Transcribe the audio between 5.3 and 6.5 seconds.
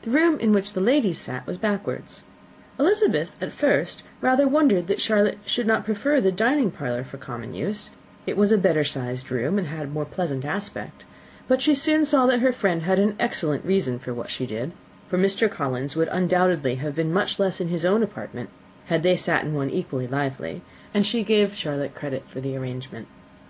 should not prefer the